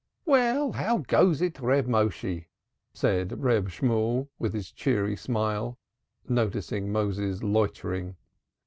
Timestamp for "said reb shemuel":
2.91-4.31